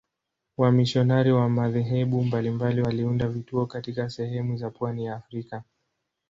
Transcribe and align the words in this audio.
Wamisionari 0.57 1.31
wa 1.31 1.49
madhehebu 1.49 2.23
mbalimbali 2.23 2.81
waliunda 2.81 3.27
vituo 3.27 3.65
katika 3.65 4.09
sehemu 4.09 4.57
za 4.57 4.69
pwani 4.69 5.05
ya 5.05 5.15
Afrika. 5.15 5.63